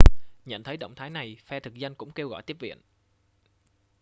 nhận 0.45 0.63
thấy 0.63 0.77
động 0.77 0.95
thái 0.95 1.09
này 1.09 1.37
phe 1.45 1.59
thực 1.59 1.73
dân 1.73 1.95
cũng 1.95 2.11
kêu 2.11 2.27
gọi 2.29 2.41
tiếp 2.43 2.57
viện 2.59 2.81